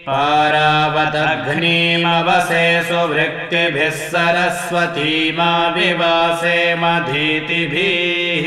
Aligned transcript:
पारावतघ्नीमवसे 0.07 2.65
सुवृत्तिभिः 2.89 3.95
सरस्वतीमा 4.09 5.47
विवासे 5.75 6.59
मधीतिभिः 6.81 8.45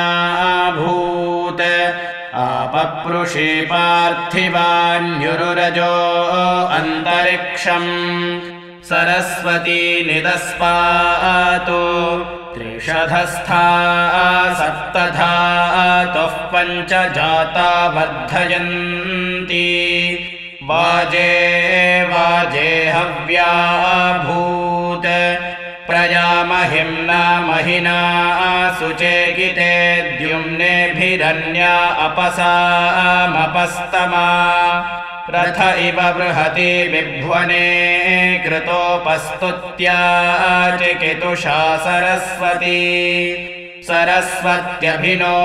आपपृषे 2.35 3.49
पार्थिवान्युरुरजो 3.71 5.93
अन्तरिक्षम् 6.77 7.91
सरस्वती 8.87 9.83
निदस्पातु। 10.07 11.83
त्रिषधस्था 12.55 13.61
सप्तधातुः 14.59 16.35
पञ्च 16.51 16.91
जाता 17.15 17.69
वर्धयन्ति 17.95 19.69
वाजे 20.63 21.31
वाजे 22.11 22.71
हव्याभूत्। 22.95 25.07
प्रजामहिम्ना 25.87 27.23
महिना 27.47 27.97
सुचेकिते 28.79 29.73
द्युम्नेभिरन्या 30.17 31.75
अपसामपस्तमा 32.05 34.27
रथ 35.35 35.59
इव 35.79 35.99
बृहति 36.15 36.71
विभ्वने 36.93 37.67
कृतोपस्तुत्या 38.43 39.95
चिकितुषा 40.77 41.55
सरस्वती 41.85 42.81
सरस्वत्यभिनो 43.87 45.37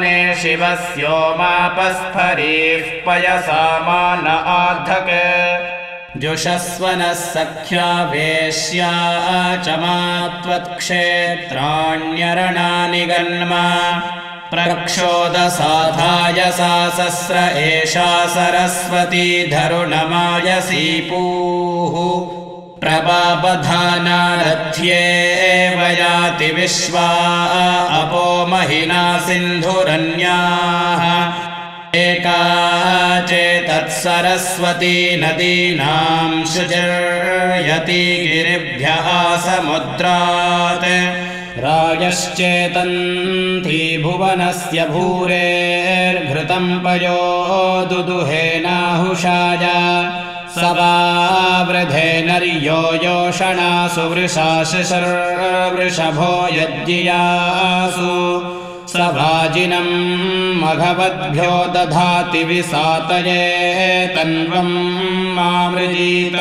ने 0.00 0.14
शिवस्योमापस्फरीः 0.42 1.02
पयसामान 3.06 4.26
आधक 4.54 5.10
जुषस्वनः 6.22 7.12
सख्या 7.20 7.90
वेश्या 8.12 8.92
च 9.66 9.68
मा 9.82 9.98
त्वत्क्षेत्राण्यरणानि 10.42 13.04
गन्मा 13.12 13.62
प्रक्षोदसाधाय 14.50 16.40
सा 16.50 16.74
सस्र 16.90 17.36
एषा 17.58 18.10
सरस्वती 18.26 19.26
धरुणमायसीपूः। 19.50 20.34
प्रपापधानारथ्येव 22.80 23.78
याति 26.00 26.50
विश्वा 26.60 27.08
अपो 28.00 28.24
महिना 28.46 29.04
सिन्धुरन्याः। 29.18 31.02
एका 31.96 32.42
चेतत्सरस्वती 33.30 34.96
नदीनां 35.16 36.30
शुचिर्यति 36.44 38.02
गिरिभ्यः 38.26 39.08
समुद्रात् 39.46 40.86
रायश्चेतन्ती 41.64 43.22
भुवनस्य 44.02 44.80
भूरेर्घृतं 44.92 46.66
पयो 46.84 47.22
दुदुहेनाहुषाय 47.90 49.64
स 50.54 50.58
वावृधे 50.78 52.10
नर्यो 52.28 52.82
योषणासु 53.04 54.04
वृषाशिशर्वृषभो 54.12 55.10
यज्ञियासु। 56.58 58.14
स 58.92 58.94
वाजिनम् 59.16 59.92
मघवद्भ्यो 60.62 61.54
दधाति 61.74 62.42
विसातये 62.48 63.44
तन्वम् 64.16 64.74
मामृजीत 65.36 66.36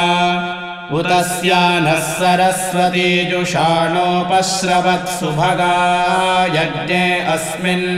उतस्या 0.97 1.63
नः 1.85 1.99
सरस्वती 2.19 3.09
जुषाणोपश्रवत्सुभगा 3.31 5.73
यज्ञे 6.55 7.03
अस्मिन् 7.33 7.89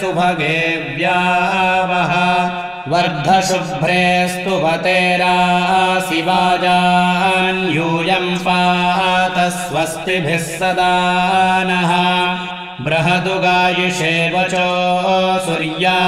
सुभगे 0.02 0.60
व्यावः 0.98 2.14
वर्धशुभ्रे 2.92 4.06
स्तुवतेरासि 4.30 6.22
वाजान्यूयम् 6.30 8.32
पात 8.46 9.38
स्वस्तिभिः 9.58 10.38
सदा 10.38 10.96
नः 11.70 11.92
बृहदुगायुषे 12.86 14.14
वचो 14.34 14.70
सूर्या 15.46 16.00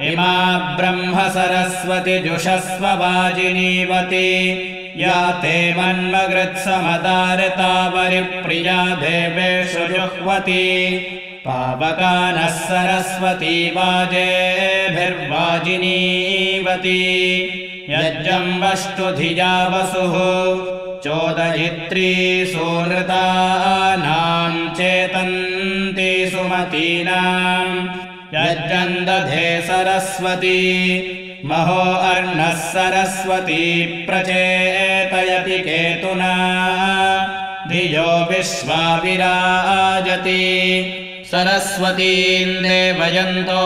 इमा 0.07 0.75
ब्रह्म 0.79 1.29
सरस्वति 1.29 2.19
जुषस्व 2.19 2.85
वाजिनीवती। 2.85 4.69
या 4.97 5.31
ते 5.31 5.73
मन्मगृत्समदारता 5.73 7.89
परिप्रिया 7.89 8.85
देवेषु 8.85 9.79
जुह्वती। 9.79 10.99
पावकानः 11.45 12.47
सरस्वती 12.47 13.69
वाजेभिर्वाजिनीवती। 13.69 15.19
यज्जम्बष्टुधिया 17.89 19.67
वसुः 19.67 20.82
चोदयित्री 21.03 22.09
सुनृतानाम् 22.45 24.59
चेतन्ति 24.75 26.29
सुमतीनाम् 26.31 27.73
यज्जन्दधे 28.35 29.61
सरस्वती 29.61 30.61
महो 31.45 31.81
अर्णः 32.11 32.53
सरस्वती 32.67 33.65
प्रचेतयति 34.05 35.59
केतुना। 35.59 36.31
धियो 37.67 38.07
विश्वा 38.31 38.99
विराजति 39.03 40.39
सरस्वतीम् 41.31 42.63
देवयन्तो 42.63 43.61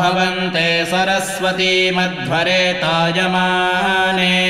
हवन्ते। 0.00 0.84
सरस्वती 0.84 1.90
मध्वरे 1.90 2.72
तायमाने 2.72 4.42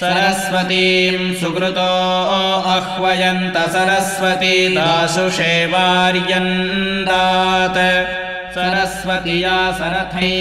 सरस्वतीम् 0.00 1.34
सुकृतो 1.40 1.92
अह्वयन्त 2.74 3.56
सरस्वती 3.74 4.56
दाशुषे 4.76 5.54
वार्यन्दात् 5.72 7.80
सरस्वतीया 8.54 9.58
सरथै 9.78 10.32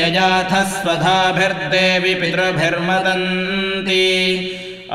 यजाथ 0.00 0.52
स्वधाभिर्देवि 0.72 2.14
पितृभिर्मदन्ति। 2.20 4.08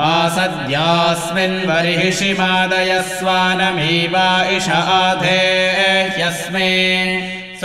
आसद्यास्मिन् 0.09 1.65
बर्हिषि 1.67 2.31
मादयस्वानमीवा 2.39 4.27
इष 4.57 4.67
आधे 4.99 5.41
ह्यस्मे 6.15 6.71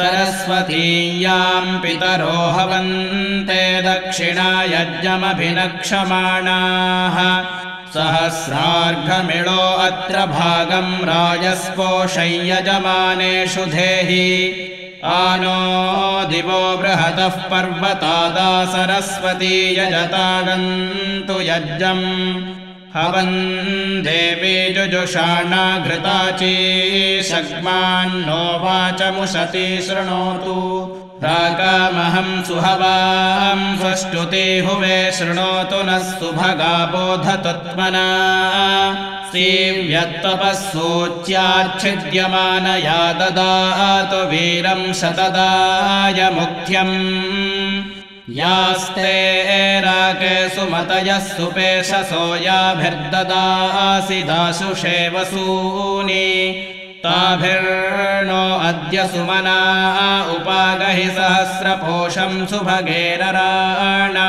सरस्वतीयाम् 0.00 1.82
पितरो 1.82 2.26
हवन्ते 2.26 3.82
दक्षिणा 3.82 4.62
यज्ञमभिनक्षमाणाः। 4.62 7.44
सहस्रार्घमिळो 7.94 9.60
अत्र 9.60 10.26
भागम् 10.26 11.04
राजस्पोषय्यजमानेषु 11.04 13.64
धेहि। 13.64 14.66
आनो 15.04 16.28
दिवो 16.28 16.76
बृहतः 16.76 17.28
पर्वतादा 17.28 18.64
सरस्वती 18.64 19.78
यजतागन्तु 19.78 21.40
यज्ञम् 21.40 22.69
हवन् 22.94 24.02
देवी 24.04 24.54
जुजुषाणा 24.74 25.64
घृताची 25.86 26.54
शग्मान्नो 27.28 28.38
वाचमुशती 28.62 29.66
शृणोतु 29.88 30.56
राकामहम् 31.24 32.42
सुहवाम् 32.48 33.62
स्वष्टुति 33.80 34.42
हुवे 34.66 34.98
शृणोतु 35.18 35.80
नः 35.88 36.08
सुभगा 36.18 36.74
सूच्यार्च्छिद्यमानया 40.72 41.92
ददातु 43.20 44.20
वीरम् 44.30 44.96
शतदाय 45.02 46.20
मुख्यम् 46.40 46.96
यास्ते 48.36 49.12
राके 49.80 50.34
सुमतयः 50.48 51.18
सुपेशसो 51.28 52.24
याभिर्ददासि 52.44 54.20
दाशुषे 54.28 54.98
वसूनि 55.14 56.26
ताभिर्नो 57.04 58.44
अद्य 58.68 58.98
सुमना 59.12 59.60
उपागहि 60.34 61.08
सहस्रपोषम् 61.16 62.46
सुभगेरराणा। 62.50 64.28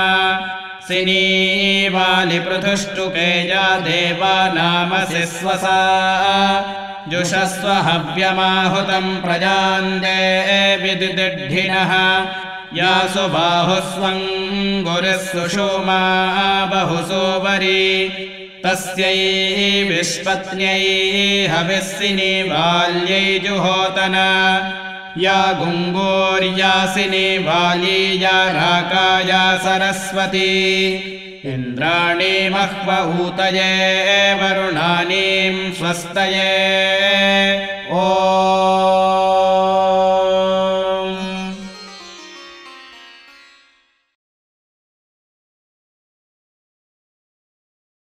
सिनीवालिपृथुष्टुकेया 0.87 3.65
देवानामसि 3.87 5.23
स्वसा 5.33 5.81
जुषस्व 7.11 7.67
हव्यमाहुतम् 7.87 9.19
प्रजान् 9.23 9.99
देविदिढ्ढिनः 10.05 11.91
यासु 12.75 13.27
बाहुस्वम् 13.27 14.83
गुरुः 14.83 15.17
सुषोमा 15.17 15.99
बहुसोवरी 16.65 18.07
तस्यै 18.65 19.83
विश्वत्न्यै 19.83 21.47
हविस्सिनी 21.47 22.43
बाल्यै 22.43 23.39
जुहोतना। 23.39 24.27
या 25.17 25.51
गुङ्गोर्यासिनी 25.59 27.37
बाली 27.39 28.23
या 28.23 28.51
राकाया 28.51 29.57
सरस्वती। 29.57 30.51
इन्द्राणी 31.45 32.49
मह्वहूतये 32.49 33.73
वरुणानीम् 34.33 35.73
स्वस्तये 35.73 36.51